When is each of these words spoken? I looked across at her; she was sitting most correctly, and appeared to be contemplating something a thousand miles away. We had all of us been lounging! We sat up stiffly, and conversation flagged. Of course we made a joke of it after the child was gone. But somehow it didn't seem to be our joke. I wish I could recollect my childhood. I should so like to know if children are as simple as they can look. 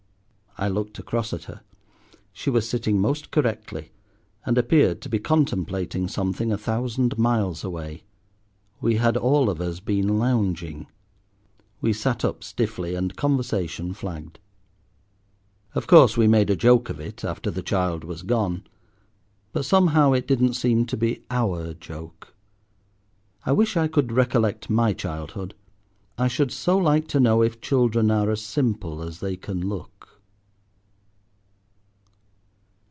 I 0.57 0.67
looked 0.67 0.99
across 0.99 1.33
at 1.33 1.45
her; 1.45 1.61
she 2.31 2.51
was 2.51 2.69
sitting 2.69 2.99
most 2.99 3.31
correctly, 3.31 3.93
and 4.45 4.57
appeared 4.59 5.01
to 5.01 5.09
be 5.09 5.17
contemplating 5.17 6.07
something 6.07 6.51
a 6.51 6.57
thousand 6.57 7.17
miles 7.17 7.63
away. 7.63 8.03
We 8.79 8.97
had 8.97 9.17
all 9.17 9.49
of 9.49 9.59
us 9.59 9.79
been 9.79 10.19
lounging! 10.19 10.85
We 11.79 11.93
sat 11.93 12.23
up 12.23 12.43
stiffly, 12.43 12.93
and 12.95 13.15
conversation 13.15 13.93
flagged. 13.93 14.37
Of 15.73 15.87
course 15.87 16.15
we 16.15 16.27
made 16.27 16.49
a 16.51 16.55
joke 16.57 16.89
of 16.89 16.99
it 16.99 17.23
after 17.23 17.49
the 17.49 17.63
child 17.63 18.03
was 18.03 18.21
gone. 18.21 18.63
But 19.53 19.65
somehow 19.65 20.11
it 20.11 20.27
didn't 20.27 20.53
seem 20.55 20.85
to 20.87 20.97
be 20.97 21.23
our 21.31 21.73
joke. 21.73 22.35
I 23.45 23.51
wish 23.53 23.77
I 23.77 23.87
could 23.87 24.11
recollect 24.11 24.69
my 24.69 24.93
childhood. 24.93 25.55
I 26.19 26.27
should 26.27 26.51
so 26.51 26.77
like 26.77 27.07
to 27.07 27.19
know 27.19 27.41
if 27.41 27.61
children 27.61 28.11
are 28.11 28.29
as 28.29 28.41
simple 28.41 29.01
as 29.01 29.21
they 29.21 29.37
can 29.37 29.67
look. 29.67 29.87